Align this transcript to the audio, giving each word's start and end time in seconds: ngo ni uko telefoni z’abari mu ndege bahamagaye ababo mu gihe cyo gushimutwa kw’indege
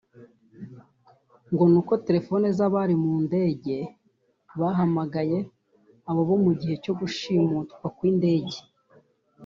ngo 1.51 1.63
ni 1.71 1.77
uko 1.81 1.93
telefoni 2.05 2.47
z’abari 2.57 2.95
mu 3.03 3.13
ndege 3.27 3.77
bahamagaye 4.59 5.37
ababo 6.09 6.33
mu 6.45 6.51
gihe 6.59 6.75
cyo 6.83 6.93
gushimutwa 6.99 7.85
kw’indege 7.97 8.57